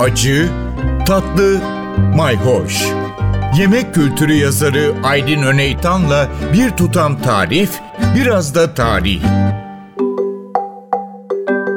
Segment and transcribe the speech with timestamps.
[0.00, 0.48] acı,
[1.06, 1.60] tatlı,
[2.16, 2.86] mayhoş.
[3.58, 7.80] Yemek kültürü yazarı Aydın Öneytan'la bir tutam tarif,
[8.16, 9.22] biraz da tarih.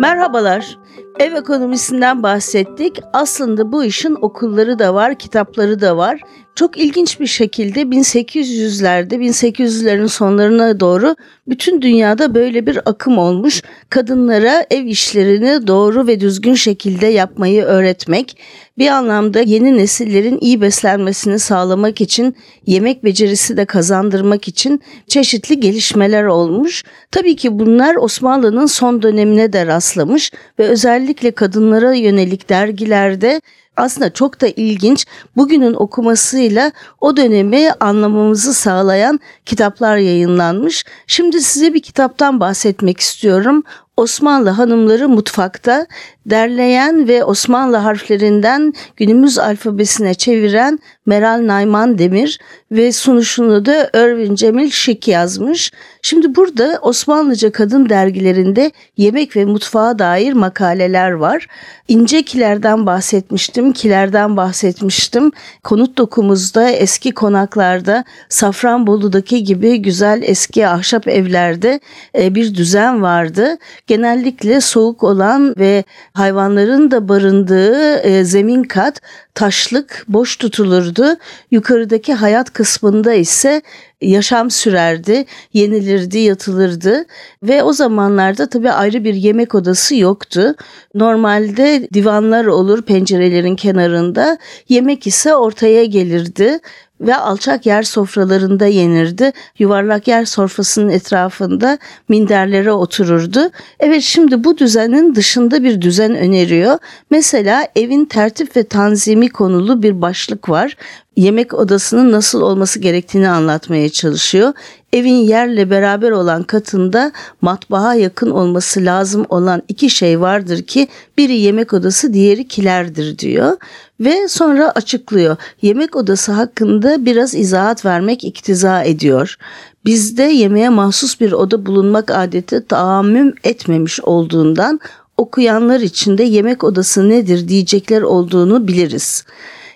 [0.00, 0.78] Merhabalar.
[1.18, 3.00] Ev ekonomisinden bahsettik.
[3.12, 6.20] Aslında bu işin okulları da var, kitapları da var.
[6.54, 11.16] Çok ilginç bir şekilde 1800'lerde, 1800'lerin sonlarına doğru
[11.48, 13.62] bütün dünyada böyle bir akım olmuş.
[13.90, 18.36] Kadınlara ev işlerini doğru ve düzgün şekilde yapmayı öğretmek,
[18.78, 22.36] bir anlamda yeni nesillerin iyi beslenmesini sağlamak için,
[22.66, 26.82] yemek becerisi de kazandırmak için çeşitli gelişmeler olmuş.
[27.10, 33.40] Tabii ki bunlar Osmanlı'nın son dönemine de rastlamış ve özellikle kadınlara yönelik dergilerde
[33.76, 35.06] aslında çok da ilginç
[35.36, 40.84] bugünün okumasıyla o dönemi anlamamızı sağlayan kitaplar yayınlanmış.
[41.06, 43.62] Şimdi size bir kitaptan bahsetmek istiyorum.
[43.96, 45.86] Osmanlı hanımları mutfakta
[46.26, 52.38] derleyen ve Osmanlı harflerinden günümüz alfabesine çeviren Meral Nayman Demir
[52.74, 55.72] ve sunuşunu da Örvin Cemil Şık yazmış.
[56.02, 61.46] Şimdi burada Osmanlıca kadın dergilerinde yemek ve mutfağa dair makaleler var.
[61.88, 65.32] İnce kilerden bahsetmiştim, kilerden bahsetmiştim.
[65.62, 71.80] Konut dokumuzda, eski konaklarda, Safranbolu'daki gibi güzel eski ahşap evlerde
[72.18, 73.58] e, bir düzen vardı.
[73.86, 79.00] Genellikle soğuk olan ve hayvanların da barındığı e, zemin kat
[79.34, 81.16] taşlık boş tutulurdu.
[81.50, 83.62] Yukarıdaki hayat kısmında ise
[84.00, 87.04] yaşam sürerdi, yenilirdi, yatılırdı
[87.42, 90.54] ve o zamanlarda tabii ayrı bir yemek odası yoktu.
[90.94, 96.58] Normalde divanlar olur pencerelerin kenarında, yemek ise ortaya gelirdi
[97.00, 99.32] ve alçak yer sofralarında yenirdi.
[99.58, 103.50] Yuvarlak yer sofrasının etrafında minderlere otururdu.
[103.80, 106.78] Evet şimdi bu düzenin dışında bir düzen öneriyor.
[107.10, 110.76] Mesela evin tertip ve tanzimi konulu bir başlık var
[111.16, 114.52] yemek odasının nasıl olması gerektiğini anlatmaya çalışıyor.
[114.92, 120.88] Evin yerle beraber olan katında matbaa yakın olması lazım olan iki şey vardır ki
[121.18, 123.56] biri yemek odası diğeri kilerdir diyor
[124.00, 125.36] ve sonra açıklıyor.
[125.62, 129.36] Yemek odası hakkında biraz izahat vermek iktiza ediyor.
[129.84, 134.80] Bizde yemeğe mahsus bir oda bulunmak adeti taammüm etmemiş olduğundan
[135.16, 139.24] okuyanlar için de yemek odası nedir diyecekler olduğunu biliriz.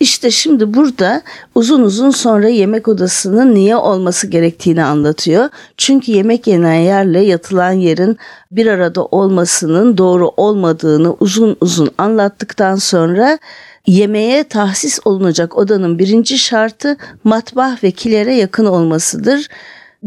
[0.00, 1.22] İşte şimdi burada
[1.54, 5.48] uzun uzun sonra yemek odasının niye olması gerektiğini anlatıyor.
[5.76, 8.18] Çünkü yemek yenen yerle yatılan yerin
[8.50, 13.38] bir arada olmasının doğru olmadığını uzun uzun anlattıktan sonra
[13.86, 19.48] yemeğe tahsis olunacak odanın birinci şartı matbah ve kilere yakın olmasıdır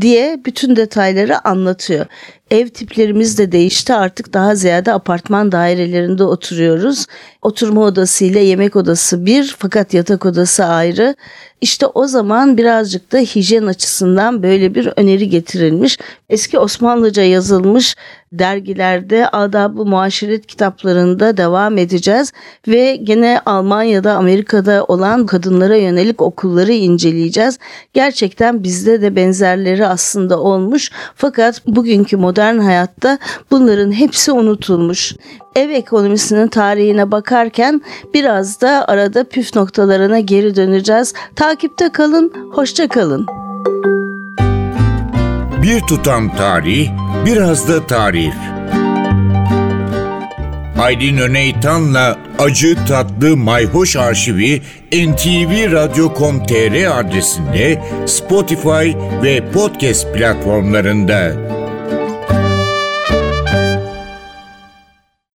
[0.00, 2.06] diye bütün detayları anlatıyor.
[2.50, 3.94] Ev tiplerimiz de değişti.
[3.94, 7.06] Artık daha ziyade apartman dairelerinde oturuyoruz.
[7.42, 11.14] Oturma odası ile yemek odası bir fakat yatak odası ayrı.
[11.60, 15.98] İşte o zaman birazcık da hijyen açısından böyle bir öneri getirilmiş.
[16.28, 17.96] Eski Osmanlıca yazılmış
[18.32, 22.32] dergilerde adab-ı muaşeret kitaplarında devam edeceğiz
[22.68, 27.58] ve gene Almanya'da Amerika'da olan kadınlara yönelik okulları inceleyeceğiz.
[27.94, 33.18] Gerçekten bizde de benzerleri aslında olmuş fakat bugünkü modern hayatta
[33.50, 35.14] bunların hepsi unutulmuş.
[35.56, 37.82] Ev ekonomisinin tarihine bakarken
[38.14, 41.14] biraz da arada püf noktalarına geri döneceğiz.
[41.36, 43.26] Takipte kalın, hoşça kalın.
[45.62, 46.90] Bir tutam tarih,
[47.26, 48.32] biraz da tarih.
[50.78, 54.62] Aydın Öneytan'la Acı Tatlı Mayhoş Arşivi
[54.92, 61.57] ntvradio.com.tr adresinde Spotify ve podcast platformlarında.